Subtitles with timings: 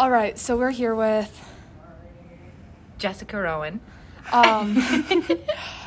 [0.00, 1.30] All right, so we're here with
[2.96, 3.82] Jessica Rowan.
[4.32, 4.82] um,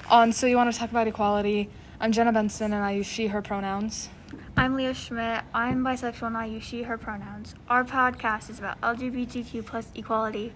[0.08, 1.72] on So You Want to Talk About Equality.
[2.00, 4.10] I'm Jenna Benson and I use she, her pronouns.
[4.56, 5.46] I'm Leah Schmidt.
[5.52, 7.56] I'm bisexual and I use she, her pronouns.
[7.68, 10.54] Our podcast is about LGBTQ plus equality,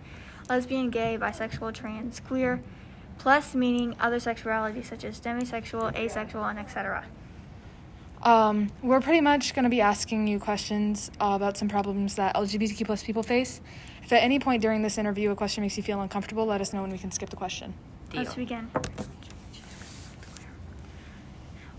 [0.48, 2.62] lesbian, gay, bisexual, trans, queer,
[3.18, 7.06] plus meaning other sexuality such as demisexual, asexual, and etc.
[8.28, 12.36] Um, we're pretty much going to be asking you questions uh, about some problems that
[12.36, 13.62] LGBTQ plus people face.
[14.04, 16.74] If at any point during this interview a question makes you feel uncomfortable, let us
[16.74, 17.74] know and we can skip the question.
[18.10, 18.24] Deal.
[18.24, 18.70] Let's begin.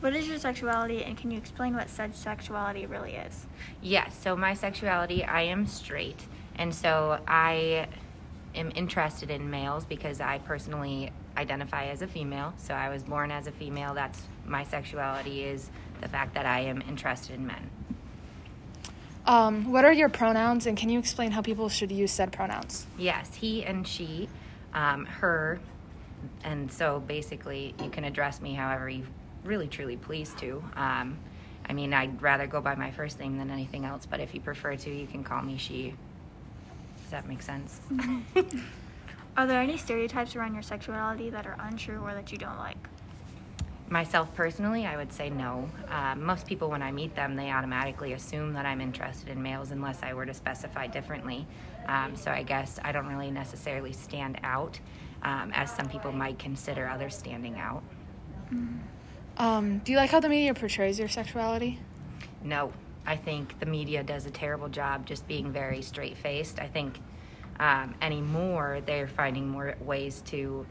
[0.01, 3.47] What is your sexuality and can you explain what such sexuality really is?
[3.83, 6.25] Yes, so my sexuality, I am straight.
[6.57, 7.89] And so I
[8.55, 12.55] am interested in males because I personally identify as a female.
[12.57, 13.93] So I was born as a female.
[13.93, 15.71] That's my sexuality is
[16.01, 17.71] the fact that I am interested in men.
[19.27, 22.87] Um, what are your pronouns and can you explain how people should use said pronouns?
[22.97, 24.29] Yes, he and she,
[24.73, 25.61] um, her,
[26.45, 29.05] and so basically you can address me however you
[29.45, 30.65] really truly please to.
[30.75, 31.19] Um,
[31.69, 34.41] I mean, I'd rather go by my first name than anything else, but if you
[34.41, 35.95] prefer to, you can call me she.
[37.03, 37.81] Does that make sense?
[39.37, 42.89] Are there any stereotypes around your sexuality that are untrue or that you don't like?
[43.91, 45.69] Myself personally, I would say no.
[45.89, 49.71] Um, most people, when I meet them, they automatically assume that I'm interested in males
[49.71, 51.47] unless I were to specify differently.
[51.87, 54.79] Um, so I guess I don't really necessarily stand out
[55.23, 57.83] um, as some people might consider others standing out.
[59.39, 61.81] Um, do you like how the media portrays your sexuality?
[62.43, 62.73] No,
[63.07, 66.59] I think the media does a terrible job just being very straight faced.
[66.59, 67.01] I think
[67.59, 70.67] um, anymore they're finding more ways to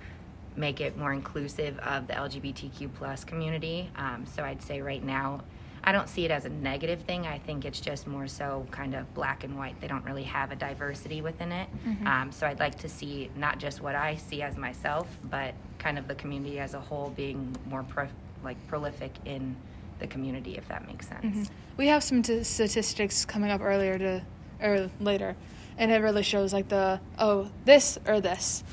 [0.58, 3.90] make it more inclusive of the LGBTQ plus community.
[3.96, 5.42] Um, so I'd say right now,
[5.84, 7.26] I don't see it as a negative thing.
[7.28, 9.80] I think it's just more so kind of black and white.
[9.80, 11.70] They don't really have a diversity within it.
[12.06, 15.98] Um, so I'd like to see not just what I see as myself, but kind
[15.98, 18.08] of the community as a whole being more pro-
[18.44, 19.56] like prolific in
[20.00, 21.50] the community, if that makes sense.
[21.78, 24.22] We have some t- statistics coming up earlier to
[24.62, 25.36] or later,
[25.78, 28.64] and it really shows like the oh this or this.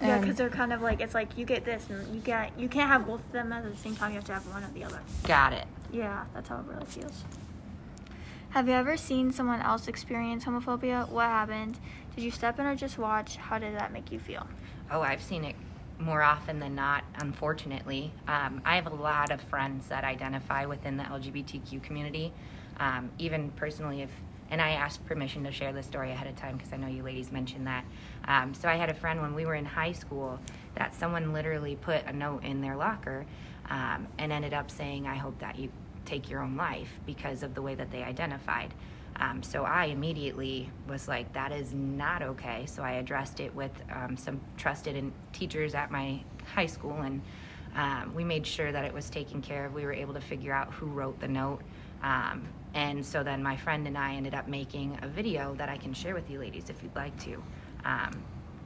[0.00, 2.68] Yeah, because they're kind of like it's like you get this and you get you
[2.68, 4.10] can't have both of them at the same time.
[4.10, 5.00] You have to have one or the other.
[5.24, 5.66] Got it.
[5.92, 7.24] Yeah, that's how it really feels.
[8.50, 11.08] Have you ever seen someone else experience homophobia?
[11.08, 11.78] What happened?
[12.14, 13.36] Did you step in or just watch?
[13.36, 14.46] How did that make you feel?
[14.90, 15.56] Oh, I've seen it
[15.98, 18.12] more often than not, unfortunately.
[18.28, 22.32] Um, I have a lot of friends that identify within the LGBTQ community.
[22.78, 24.10] Um, even personally, if
[24.50, 27.02] and I asked permission to share this story ahead of time because I know you
[27.02, 27.84] ladies mentioned that.
[28.26, 30.38] Um, so I had a friend when we were in high school
[30.74, 33.26] that someone literally put a note in their locker
[33.70, 35.70] um, and ended up saying, "I hope that you
[36.04, 38.74] take your own life" because of the way that they identified.
[39.16, 42.66] Um, so I immediately was like, that is not okay.
[42.66, 46.20] So I addressed it with um, some trusted and teachers at my
[46.52, 47.22] high school, and
[47.76, 49.74] um, we made sure that it was taken care of.
[49.74, 51.60] We were able to figure out who wrote the note.
[52.02, 55.76] Um, and so then my friend and I ended up making a video that I
[55.76, 57.42] can share with you ladies if you'd like to.
[57.84, 58.22] Um,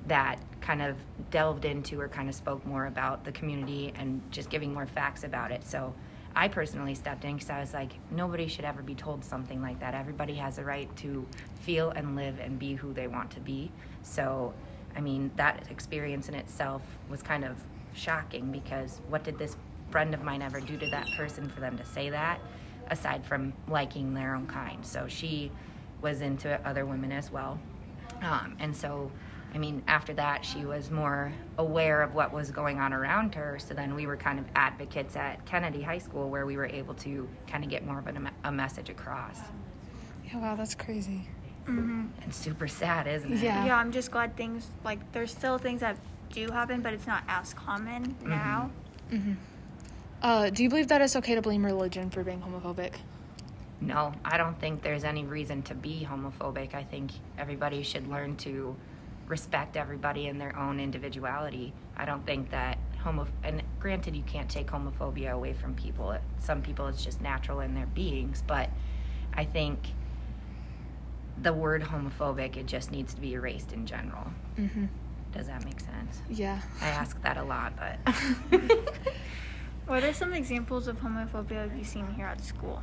[0.06, 0.96] that kind of
[1.30, 5.24] delved into or kind of spoke more about the community and just giving more facts
[5.24, 5.64] about it.
[5.66, 5.94] So
[6.34, 9.80] I personally stepped in because I was like, nobody should ever be told something like
[9.80, 9.94] that.
[9.94, 11.26] Everybody has a right to
[11.60, 13.70] feel and live and be who they want to be.
[14.02, 14.54] So,
[14.96, 17.56] I mean, that experience in itself was kind of
[17.92, 19.56] shocking because what did this
[19.90, 22.40] friend of mine ever do to that person for them to say that,
[22.90, 24.84] aside from liking their own kind?
[24.84, 25.50] So she
[26.00, 27.58] was into other women as well.
[28.22, 29.10] Um, and so,
[29.54, 33.58] I mean, after that, she was more aware of what was going on around her.
[33.58, 36.94] So then we were kind of advocates at Kennedy High School where we were able
[36.94, 39.40] to kind of get more of a, a message across.
[40.26, 41.26] yeah, wow, that's crazy.
[41.66, 42.08] Mhm.
[42.22, 43.40] And super sad, isn't it?
[43.40, 43.66] Yeah.
[43.66, 45.98] Yeah, I'm just glad things like there's still things that
[46.30, 48.70] do happen, but it's not as common now.
[50.22, 52.94] Uh, do you believe that it's okay to blame religion for being homophobic?
[53.80, 56.74] No, I don't think there's any reason to be homophobic.
[56.74, 58.74] I think everybody should learn to
[59.28, 61.72] respect everybody in their own individuality.
[61.96, 66.16] I don't think that homo and granted you can't take homophobia away from people.
[66.40, 68.70] Some people it's just natural in their beings, but
[69.34, 69.78] I think
[71.40, 74.26] the word homophobic it just needs to be erased in general.
[74.58, 74.86] Mm-hmm.
[75.32, 76.22] Does that make sense?
[76.28, 76.60] Yeah.
[76.80, 78.14] I ask that a lot, but
[79.88, 82.82] What are some examples of homophobia you've seen here at school?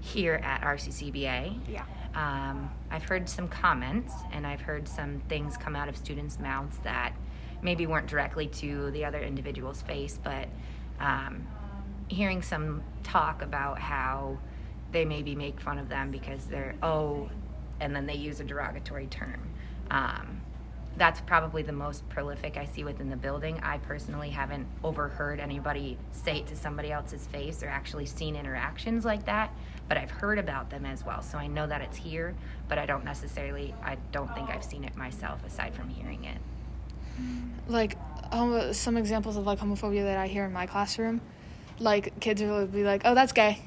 [0.00, 1.84] here at RCCBA, Yeah.
[2.14, 6.78] um, I've heard some comments and I've heard some things come out of students' mouths
[6.84, 7.12] that
[7.62, 10.48] maybe weren't directly to the other individual's face, but
[11.00, 11.46] um,
[12.06, 14.38] hearing some talk about how
[14.92, 17.28] they maybe make fun of them because they're, oh,
[17.80, 19.48] and then they use a derogatory term.
[19.90, 20.40] Um,
[20.98, 23.60] that's probably the most prolific I see within the building.
[23.62, 29.04] I personally haven't overheard anybody say it to somebody else's face or actually seen interactions
[29.04, 29.52] like that,
[29.88, 31.22] but I've heard about them as well.
[31.22, 32.34] So I know that it's here,
[32.68, 36.38] but I don't necessarily, I don't think I've seen it myself aside from hearing it.
[37.68, 37.96] Like
[38.32, 41.20] um, some examples of like homophobia that I hear in my classroom,
[41.78, 43.60] like kids will be like, "Oh, that's gay,"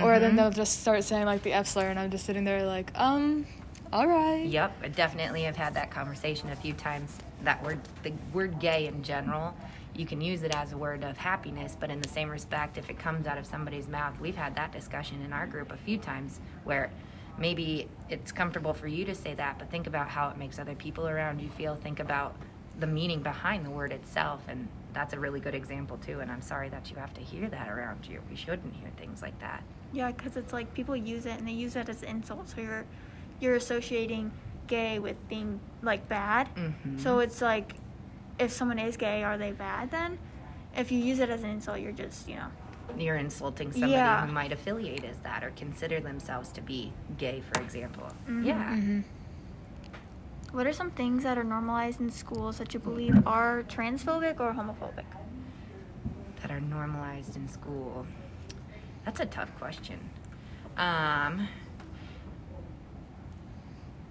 [0.00, 0.36] or then Mhm.
[0.36, 3.46] they'll just start saying like the F slur, and I'm just sitting there like, um,
[3.92, 4.44] all right.
[4.46, 7.18] Yep, I definitely have had that conversation a few times.
[7.44, 9.54] That word, the word gay in general,
[9.94, 12.88] you can use it as a word of happiness, but in the same respect, if
[12.88, 15.98] it comes out of somebody's mouth, we've had that discussion in our group a few
[15.98, 16.90] times where
[17.38, 20.74] maybe it's comfortable for you to say that, but think about how it makes other
[20.74, 21.76] people around you feel.
[21.76, 22.34] Think about
[22.80, 26.20] the meaning behind the word itself, and that's a really good example too.
[26.20, 28.20] And I'm sorry that you have to hear that around you.
[28.30, 29.62] We shouldn't hear things like that.
[29.92, 32.48] Yeah, because it's like people use it and they use it as an insult.
[32.48, 32.86] So you're
[33.42, 34.30] you're associating
[34.68, 36.48] gay with being like bad.
[36.54, 37.00] Mhm.
[37.00, 37.74] So it's like
[38.38, 40.18] if someone is gay, are they bad then?
[40.76, 42.46] If you use it as an insult, you're just you know.
[42.98, 44.26] you're insulting somebody Yeah.
[44.26, 48.08] who might affiliate as that or consider themselves to be gay, for example.
[48.28, 48.44] Mhm.
[48.44, 48.74] Yeah.
[48.76, 49.00] hmm
[50.52, 54.52] What are some things that are normalized in schools that you believe are transphobic or
[54.52, 55.04] homophobic?
[56.42, 58.06] That are normalized in school.
[59.06, 59.98] That's a tough question.
[60.76, 61.48] Um,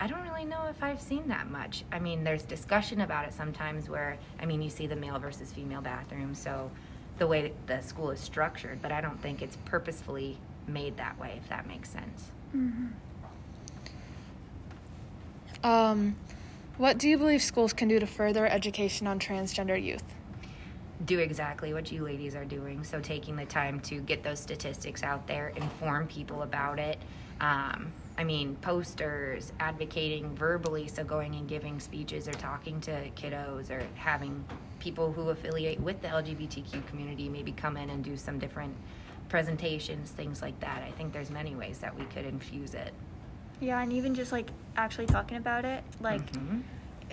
[0.02, 1.84] I don't really know if I've seen that much.
[1.92, 5.54] I mean, there's discussion about it sometimes where, I mean, you see the male versus
[5.54, 6.72] female bathroom, so
[7.20, 11.40] the way the school is structured, but I don't think it's purposefully made that way,
[11.40, 12.32] if that makes sense.
[12.56, 12.88] Mm-hmm.
[15.64, 16.16] Um,
[16.78, 20.04] what do you believe schools can do to further education on transgender youth?
[21.06, 22.84] do exactly what you ladies are doing.
[22.84, 27.00] So, taking the time to get those statistics out there, inform people about it.
[27.42, 33.72] Um, I mean, posters, advocating verbally, so going and giving speeches or talking to kiddos
[33.72, 34.46] or having
[34.80, 38.76] people who affiliate with the LGBTQ community maybe come in and do some different
[39.28, 40.84] presentations, things like that.
[40.88, 42.94] I think there's many ways that we could infuse it.
[43.60, 46.62] Yeah, and even just like actually talking about it, like Mhm.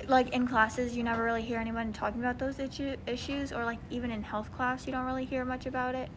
[0.09, 3.79] like in classes, you never really hear anyone talking about those issue, issues, or like
[3.91, 6.11] even in health class, you don't really hear much about it.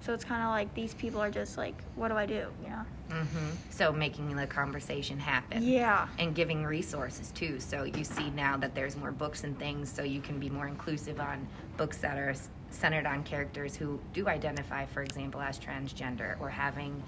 [0.00, 2.46] So it's kind of like these people are just like, what do I do?
[2.62, 2.82] You know?
[3.10, 3.56] Mhm.
[3.70, 5.62] So, making the conversation happen.
[5.62, 6.06] Yeah.
[6.18, 7.58] and giving resources too.
[7.60, 10.68] So you see now that there's more books and things, so you can be more
[10.68, 12.34] inclusive on books that are
[12.70, 17.02] centered on characters who do identify, for example, as transgender, or having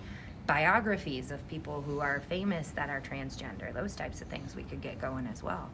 [0.46, 3.72] biographies of people who are famous that are transgender.
[3.72, 5.70] Those types of things we could get going as well.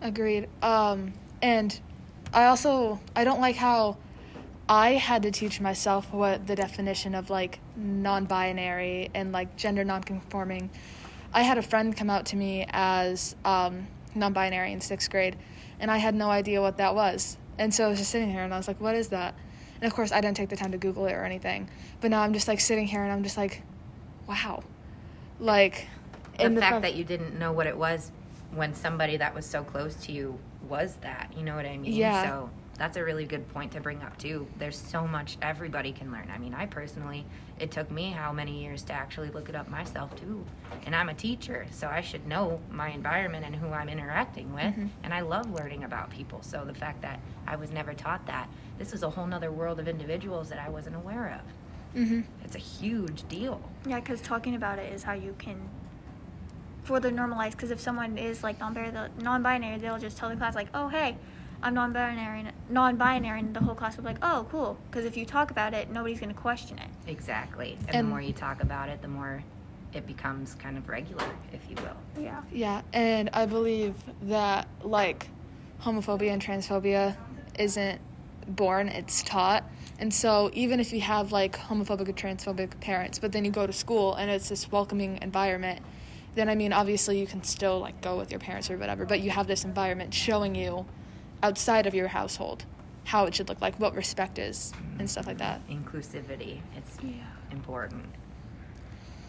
[0.00, 0.48] Agreed.
[0.62, 1.78] Um, and
[2.32, 3.98] I also I don't like how
[4.68, 10.70] I had to teach myself what the definition of like non-binary and like gender non-conforming.
[11.32, 15.36] I had a friend come out to me as um, non-binary in sixth grade,
[15.80, 17.36] and I had no idea what that was.
[17.58, 19.34] And so I was just sitting here, and I was like, "What is that?"
[19.80, 21.68] And of course, I didn't take the time to Google it or anything.
[22.00, 23.62] But now I'm just like sitting here, and I'm just like,
[24.26, 24.62] "Wow!"
[25.40, 25.88] Like,
[26.54, 28.10] The fact that you didn't know what it was
[28.52, 30.38] when somebody that was so close to you
[30.68, 31.92] was that, you know what I mean?
[31.92, 32.22] Yeah.
[32.22, 34.46] So that's a really good point to bring up too.
[34.58, 36.30] There's so much everybody can learn.
[36.34, 37.24] I mean, I personally,
[37.58, 40.44] it took me how many years to actually look it up myself too.
[40.84, 44.74] And I'm a teacher, so I should know my environment and who I'm interacting with.
[44.74, 44.88] Mhm.
[45.04, 46.42] And I love learning about people.
[46.42, 49.78] So the fact that I was never taught that, this is a whole nother world
[49.78, 51.52] of individuals that I wasn't aware of.
[52.02, 53.60] hmm It's a huge deal.
[53.86, 55.68] Yeah, because talking about it is how you can
[56.82, 57.52] further normalize.
[57.52, 61.16] Because if someone is like non-binary, non-binary, they'll just tell the class like, "Oh, hey,
[61.62, 65.16] I'm non-binary," and non-binary, and the whole class will be like, "Oh, cool." Because if
[65.16, 66.88] you talk about it, nobody's gonna question it.
[67.10, 67.76] Exactly.
[67.86, 69.42] And, And- the more you talk about it, the more
[69.92, 72.22] it becomes kind of regular, if you will.
[72.22, 72.40] Yeah.
[72.52, 75.28] Yeah, and I believe that like
[75.82, 77.16] homophobia and transphobia
[77.58, 78.00] isn't
[78.48, 79.64] born, it's taught.
[80.00, 83.66] And so even if you have like homophobic or transphobic parents, but then you go
[83.66, 85.80] to school and it's this welcoming environment,
[86.34, 89.20] then I mean obviously you can still like go with your parents or whatever, but
[89.20, 90.84] you have this environment showing you
[91.44, 92.64] outside of your household
[93.04, 95.60] how it should look like, what respect is and stuff like that.
[95.68, 97.10] Inclusivity, it's Yeah.
[97.52, 98.06] important.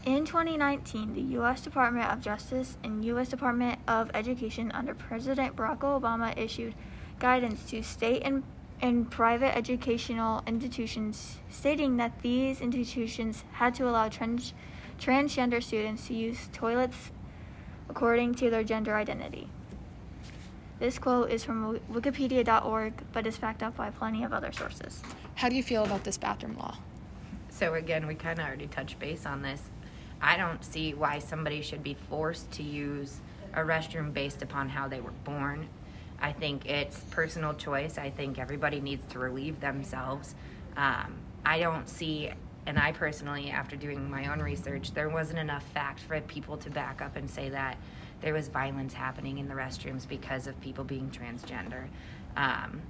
[0.05, 1.59] In 2019, the U.S.
[1.59, 3.27] Department of Justice and U.S.
[3.27, 6.73] Department of Education under President Barack Obama issued
[7.19, 8.43] guidance to state and,
[8.81, 14.53] and private educational institutions stating that these institutions had to allow trans,
[14.97, 17.11] transgender students to use toilets
[17.89, 19.49] according to their gender identity.
[20.79, 25.01] This quote is from wikipedia.org but is backed up by plenty of other sources.
[25.35, 26.77] How do you feel about this bathroom law?
[27.49, 29.61] So again, we kind of already touched base on this.
[30.21, 33.21] I don't see why somebody should be forced to use
[33.53, 35.69] a restroom based upon how they were born.
[36.19, 37.97] I think it's personal choice.
[37.97, 40.35] I think everybody needs to relieve themselves.
[40.75, 41.15] Um,
[41.45, 42.31] I don't see,
[42.65, 46.69] and I personally, after doing my own research, there wasn't enough fact for people to
[46.69, 47.77] back up and say that
[48.21, 51.87] there was violence happening in the restrooms because of people being transgender.
[52.37, 52.81] Um,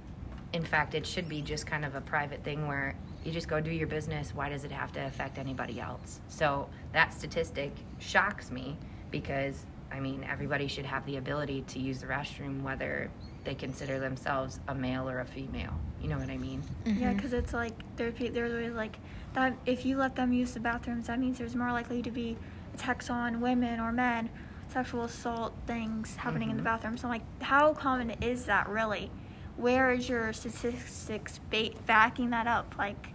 [0.52, 3.60] in fact, it should be just kind of a private thing where you just go
[3.60, 4.34] do your business.
[4.34, 6.20] Why does it have to affect anybody else?
[6.28, 8.76] So that statistic shocks me
[9.10, 13.10] because, I mean, everybody should have the ability to use the restroom whether
[13.44, 15.74] they consider themselves a male or a female.
[16.00, 16.62] You know what I mean?
[16.84, 18.98] Yeah, because it's like there, there's always like
[19.34, 19.56] that.
[19.66, 22.36] If you let them use the bathrooms, that means there's more likely to be
[22.74, 24.28] attacks on women or men,
[24.72, 26.66] sexual assault things happening in the Mhm.
[26.66, 26.96] bathroom.
[26.98, 29.10] So I'm like, how common is that really?
[29.56, 32.74] Where is your statistics ba- backing that up?
[32.78, 33.08] Like,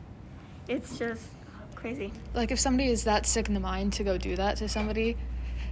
[0.67, 1.23] it's just
[1.75, 2.13] crazy.
[2.33, 5.17] Like if somebody is that sick in the mind to go do that to somebody,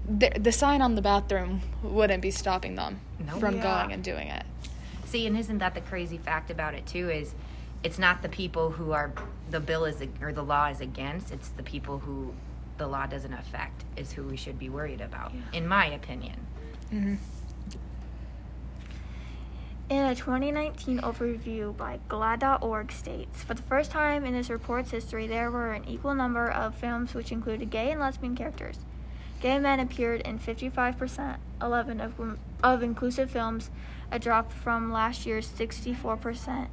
[0.07, 3.39] the, the sign on the bathroom wouldn't be stopping them Nope.
[3.39, 3.63] from Yeah.
[3.63, 4.43] going and doing it.
[5.05, 7.09] See, and isn't that the crazy fact about it too?
[7.09, 7.33] Is
[7.83, 9.11] it's not the people who are
[9.49, 11.31] the bill is or the law is against.
[11.31, 12.33] It's the people who
[12.79, 15.41] the law doesn't affect is who we should be worried about, Yeah.
[15.53, 16.47] in my opinion.
[16.89, 17.15] hmm
[19.89, 25.25] In a 2019 overview by GLAAD.org states, for the first time in this report's history,
[25.27, 28.77] there were an equal number of films which included gay and lesbian characters.
[29.41, 32.13] Gay men appeared in 55%, 11 of,
[32.63, 33.71] of inclusive films,
[34.11, 36.67] a drop from last year's 64%.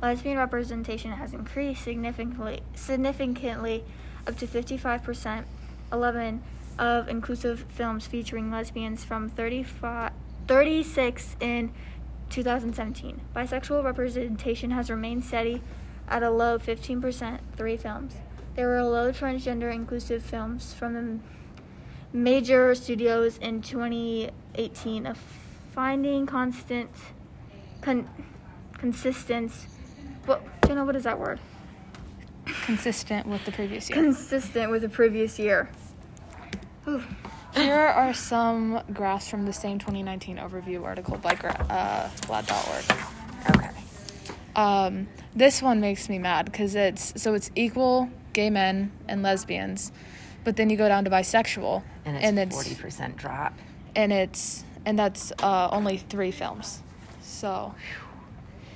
[0.00, 3.82] Lesbian representation has increased significantly, significantly
[4.26, 5.44] up to 55%,
[5.92, 6.42] 11
[6.78, 10.12] of inclusive films featuring lesbians from 35,
[10.46, 11.72] 36 in
[12.30, 13.20] 2017.
[13.34, 15.60] Bisexual representation has remained steady
[16.08, 18.14] at a low 15%, three films.
[18.56, 21.18] There were low transgender inclusive films from the
[22.12, 25.18] major studios in 2018 of
[25.72, 26.90] finding constant
[27.80, 28.08] con,
[28.74, 29.66] consistence
[30.26, 31.40] what Jenna, what is that word?
[32.64, 34.02] Consistent with the previous year.
[34.02, 35.68] Consistent with the previous year.
[36.88, 37.02] Ooh.
[37.54, 43.56] Here are some graphs from the same 2019 overview article by gra- uh, GLAAD.org.
[43.56, 43.70] Okay.
[44.56, 49.92] Um, this one makes me mad because it's so it's equal gay men and lesbians,
[50.44, 53.54] but then you go down to bisexual, And it's forty percent drop.
[53.94, 56.82] and it's and that's uh, only three films.
[57.22, 57.74] So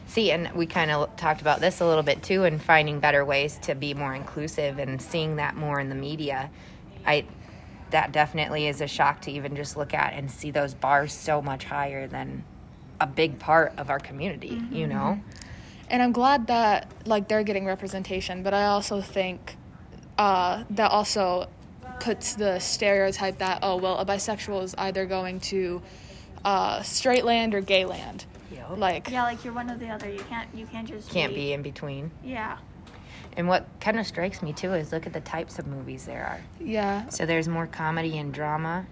[0.07, 3.25] See, and we kind of talked about this a little bit too, and finding better
[3.25, 6.51] ways to be more inclusive and seeing that more in the media.
[7.05, 7.27] I
[7.91, 11.41] that definitely is a shock to even just look at and see those bars so
[11.41, 12.45] much higher than
[13.01, 14.61] a big part of our community.
[14.71, 15.21] You know.
[15.89, 19.57] and I'm glad that like they're getting representation, but I also think
[20.19, 21.49] uh, that also
[22.01, 25.83] puts the stereotype that oh well a bisexual is either going to
[26.45, 28.25] uh, straight land or gay land.
[28.53, 28.79] Yep.
[28.79, 30.11] Like Yeah, like you're one or the other.
[30.11, 32.11] You can't you can't just Can't be in between.
[32.25, 32.59] Yeah.
[33.37, 36.25] And what kind of strikes me too is look at the types of movies there
[36.25, 36.41] are.
[36.59, 38.87] yeah, So there's more comedy and drama,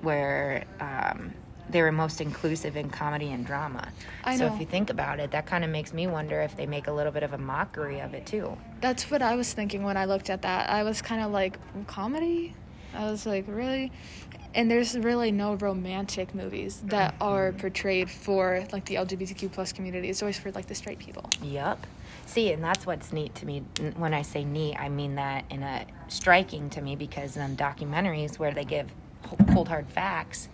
[0.00, 1.34] where um,
[1.68, 3.88] they were most inclusive in comedy and drama.
[4.24, 4.54] I so know.
[4.54, 6.92] if you think about it, that kind of makes me wonder if they make a
[6.92, 8.56] little bit of a mockery of it too.
[8.80, 10.70] That's what I was thinking when I looked at that.
[10.70, 12.54] I was kind of like, comedy?
[12.94, 13.92] I was like, really?
[14.56, 17.22] And there's really no romantic movies that mm-hmm.
[17.22, 20.08] are portrayed for like the LGBTQ plus community.
[20.08, 21.28] It's always for like the straight people.
[21.42, 21.86] Yup.
[22.24, 23.62] See, and that's what's neat to me.
[23.96, 28.38] When I say neat, I mean that in a striking to me because them documentaries
[28.38, 28.88] where they give
[29.52, 30.48] cold hard facts,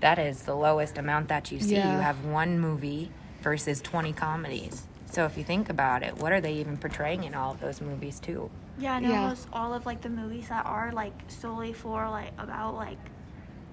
[0.00, 1.76] that is the lowest amount that you see.
[1.76, 1.94] Yeah.
[1.96, 4.86] You have one movie versus 20 comedies.
[5.10, 7.80] So if you think about it, what are they even portraying in all of those
[7.80, 8.50] movies too?
[8.78, 9.22] Yeah, and Yeah.
[9.22, 12.98] almost all of like the movies that are like solely for like about like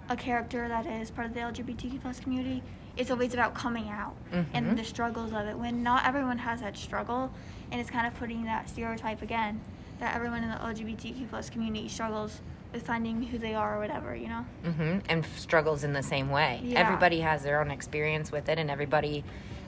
[0.09, 2.61] a character that is part of the LGBTQ plus community,
[2.97, 4.45] it's always about coming out Mhm.
[4.53, 5.57] and the struggles of it.
[5.57, 7.31] When not everyone has that struggle,
[7.71, 9.59] and it's kind of putting that stereotype again
[9.99, 12.41] that everyone in the LGBTQ plus community struggles
[12.73, 14.45] with finding who they are or whatever, you know.
[14.63, 16.59] hmm and struggles in the same way.
[16.63, 16.79] Yeah.
[16.79, 19.23] Everybody has their own experience with it, and everybody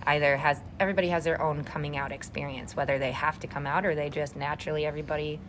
[0.07, 3.85] either has everybody has their own coming out experience, whether they have to come out
[3.85, 5.39] or they just naturally everybody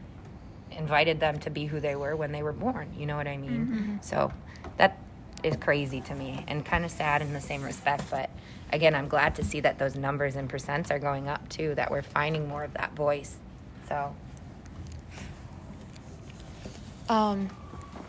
[0.72, 2.92] invited them to be who they were when they were born.
[2.98, 3.98] You know what I mean?
[4.02, 4.32] So
[4.78, 4.98] that
[5.42, 8.04] is crazy to me and kind of sad in the same respect.
[8.10, 8.30] But
[8.72, 11.74] again, I'm glad to see that those numbers and percents are going up too.
[11.74, 13.36] That we're finding more of that voice.
[13.88, 14.14] So
[17.08, 17.48] Um,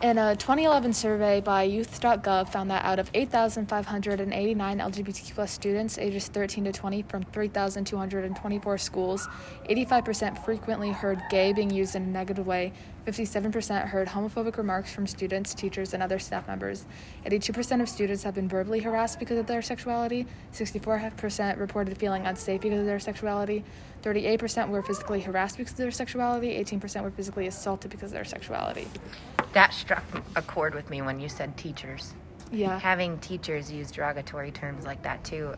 [0.00, 6.28] and a 2011 survey by youth.gov found that out of 8,589 LGBTQ plus students ages
[6.28, 9.28] 13 to 20 from 3,224 schools,
[9.68, 12.72] 85% frequently heard gay being used in a negative way,
[13.08, 16.84] 57% heard homophobic remarks from students, teachers, and other staff members.
[17.24, 20.26] 82% of students have been verbally harassed because of their sexuality.
[20.52, 23.64] 64% reported feeling unsafe because of their sexuality.
[24.02, 26.62] 38% were physically harassed because of their sexuality.
[26.62, 28.86] 18% were physically assaulted because of their sexuality.
[29.54, 30.04] That struck
[30.36, 32.12] a chord with me when you said teachers.
[32.52, 32.78] Yeah.
[32.78, 35.54] Having teachers use derogatory terms like that too,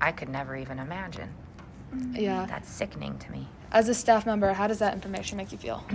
[0.00, 1.28] I could never even imagine.
[2.12, 2.46] Yeah.
[2.46, 3.46] That's sickening to me.
[3.70, 5.84] As a staff member, how does that information make you feel?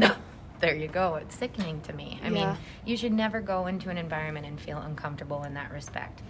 [0.61, 1.15] There you go.
[1.15, 2.19] It's sickening to me.
[2.23, 2.31] I Yeah.
[2.53, 6.21] mean, you should never go into an environment and feel uncomfortable in that respect.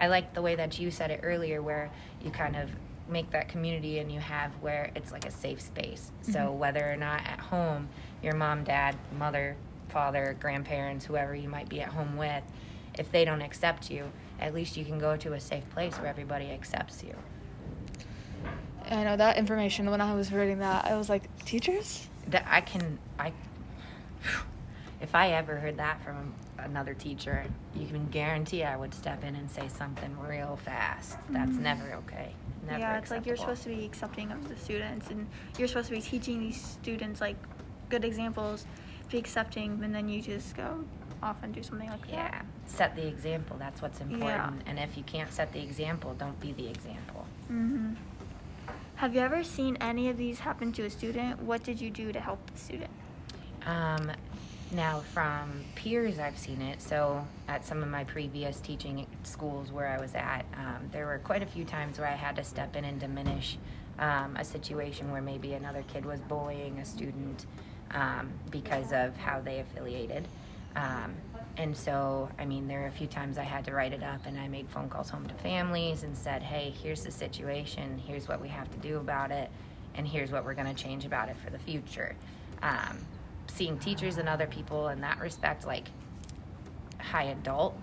[0.00, 1.90] I like the way that you said it earlier, where
[2.22, 2.70] you kind of
[3.08, 6.10] make that community and you have where it's like a safe space.
[6.22, 6.56] So, Mhm.
[6.58, 7.88] whether or not at home,
[8.22, 9.56] your mom, dad, mother,
[9.88, 12.42] father, grandparents, whoever you might be at home with,
[12.98, 16.08] if they don't accept you, at least you can go to a safe place where
[16.08, 17.14] everybody accepts you.
[18.90, 22.08] I know that information, when I was reading that, I was like, teachers?
[22.28, 23.32] that I can I
[25.00, 27.44] if I ever heard that from another teacher,
[27.74, 31.18] you can guarantee I would step in and say something real fast.
[31.30, 31.60] That's Mhm.
[31.60, 32.32] never okay.
[32.66, 35.26] Never yeah, it's like you're supposed to be accepting of the students, and
[35.58, 37.36] you're supposed to be teaching these students like
[37.90, 38.66] good examples,
[39.10, 40.84] be accepting, and then you just go
[41.22, 42.46] off and do something like Yeah, that.
[42.66, 43.56] set the example.
[43.58, 44.22] That's what's important.
[44.56, 44.62] Yeah.
[44.70, 47.26] And if you can't set the example, don't be the example.
[47.48, 47.94] hmm
[48.96, 51.42] Have you ever seen any of these happen to a student?
[51.42, 52.90] What did you do to help the student?
[53.66, 54.12] Um,
[54.72, 56.80] now, from peers, I've seen it.
[56.80, 61.18] So, at some of my previous teaching schools where I was at, um, there were
[61.18, 63.58] quite a few times where I had to step in and diminish
[63.98, 67.46] um, a situation where maybe another kid was bullying a student
[67.92, 70.26] um, because of how they affiliated.
[70.74, 71.14] Um,
[71.56, 74.26] and so, I mean, there were a few times I had to write it up,
[74.26, 78.28] and I made phone calls home to families and said, hey, here's the situation, here's
[78.28, 79.48] what we have to do about it,
[79.94, 82.14] and here's what we're going to change about it for the future.
[82.62, 82.98] Um,
[83.48, 85.88] seeing teachers and other people in that respect, like
[87.00, 87.78] high adult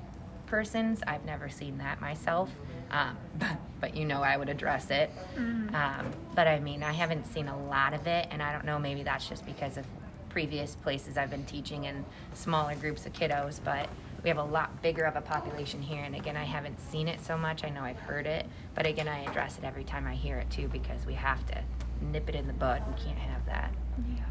[0.46, 2.50] persons, I've never seen that myself.
[2.92, 5.10] Um, but, but you know, I would address it.
[5.36, 5.74] Mhm.
[5.74, 8.78] Um, but I mean, I haven't seen a lot of it, and I don't know,
[8.80, 9.86] maybe that's just because of
[10.30, 13.88] previous places I've been teaching in smaller groups of kiddos, but
[14.24, 16.04] we have a lot bigger of a population here.
[16.04, 17.64] And again, I haven't seen it so much.
[17.64, 20.50] I know I've heard it, but again, I address it every time I hear it
[20.50, 21.62] too because we have to
[22.02, 22.82] nip it in the bud.
[22.88, 23.74] We can't have that.
[24.16, 24.24] Yeah.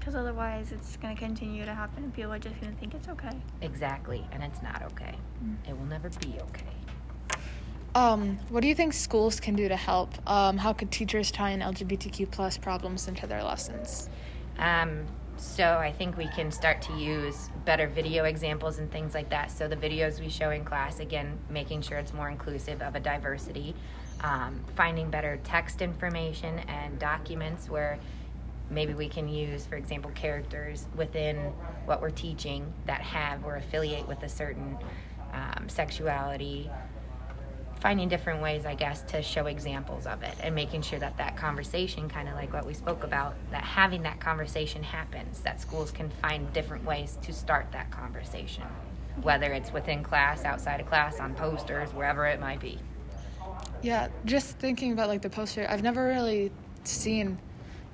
[0.00, 2.94] Because otherwise, it's going to continue to happen, and people are just going to think
[2.94, 3.36] it's okay.
[3.60, 5.14] Exactly, and it's not okay.
[5.44, 5.56] Mm.
[5.68, 7.38] It will never be okay.
[7.94, 10.14] Um, what do you think schools can do to help?
[10.28, 14.08] Um, how could teachers tie in LGBTQ plus problems into their lessons?
[14.58, 19.30] Um, so I think we can start to use better video examples and things like
[19.30, 19.50] that.
[19.50, 23.00] So the videos we show in class, again, making sure it's more inclusive of a
[23.00, 23.74] diversity,
[24.22, 27.98] um, finding better text information and documents where
[28.70, 31.36] maybe we can use, for example, characters within
[31.84, 34.78] what we're teaching that have or affiliate with a certain
[35.32, 36.70] um, sexuality
[37.80, 41.36] finding different ways, I guess, to show examples of it and making sure that that
[41.36, 45.90] conversation, kind of like what we spoke about, that having that conversation happens, that schools
[45.90, 48.64] can find different ways to start that conversation,
[49.22, 52.78] whether it's within class, outside of class, on posters, wherever it might be.
[53.82, 56.52] Yeah, just thinking about like the poster, I've never really
[56.84, 57.38] seen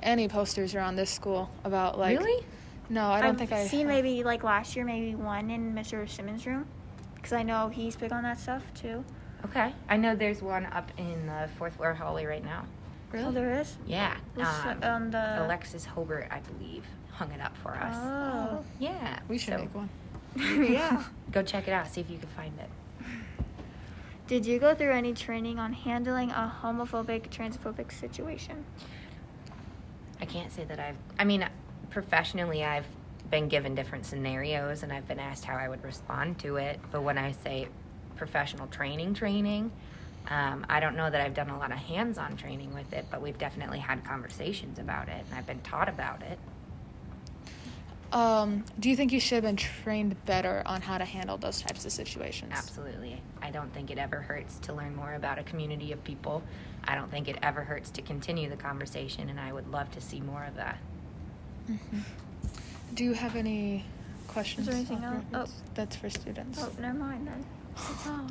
[0.03, 2.19] any posters around this school about like.
[2.19, 2.45] really?
[2.89, 3.89] No, I don't think I've think I seen have.
[3.89, 6.09] maybe like last year, maybe one in Mr.
[6.09, 6.67] Simmons' room,
[7.17, 9.05] because I know he's big on that stuff too.
[9.45, 9.73] Okay.
[9.89, 12.65] I know there's one up in the fourth floor hallway right now.
[13.13, 13.27] Really?
[13.27, 13.77] Oh, there is.
[13.87, 14.17] Yeah.
[14.35, 17.95] This, Um, um, the Alexis Hobart, I believe, hung it up for us.
[17.97, 18.65] Oh.
[18.79, 19.19] Yeah.
[19.29, 19.89] We should so make one.
[20.37, 21.05] yeah.
[21.33, 21.87] Go check it out.
[21.89, 22.69] See if you can find it.
[24.27, 28.65] Did you go through any training on handling a homophobic, transphobic situation?
[30.21, 30.97] I can't say that I've.
[31.19, 31.47] I mean,
[31.91, 32.87] professionally, I've
[33.31, 36.81] been given different scenarios and I've been asked how I would respond to it.
[36.91, 37.69] But when I say
[38.17, 39.71] professional training, training,
[40.29, 43.07] um, I don't know that I've done a lot of hands on training with it,
[43.11, 46.39] but we've definitely had conversations about it and I've been taught about it.
[48.13, 51.61] Um, do you think you should have been trained better on how to handle those
[51.61, 52.53] types of situations?
[52.55, 53.21] Absolutely.
[53.43, 56.43] I don't think it ever hurts to learn more about a community of people.
[56.89, 60.01] I don't think it ever hurts to continue the conversation, and I would love to
[60.01, 60.79] see more of that.
[61.69, 62.03] Mhm.
[62.95, 63.85] Do you have any
[64.29, 64.69] questions?
[64.69, 65.25] anything else?
[65.31, 66.59] that's, that's for students.
[66.63, 67.45] Oh, never mind then.
[67.77, 68.27] That's all.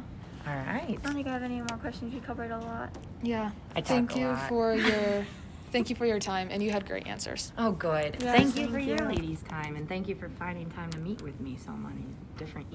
[0.48, 0.84] All right.
[0.90, 2.14] I don't think I have any more questions.
[2.14, 2.90] We covered a lot.
[3.24, 3.52] Yeah.
[3.76, 4.50] I talk thank a you lot.
[4.50, 5.26] for your
[5.72, 7.52] thank you for your time and you had great answers.
[7.58, 8.18] Oh, good.
[8.22, 10.98] Yes, thank you thank for your ladies' time, and thank you for finding time to
[11.00, 12.06] meet with me so many
[12.38, 12.68] different